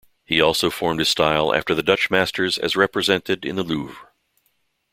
[0.25, 4.07] He also formed his style after the Dutch masters as represented in the Louvre.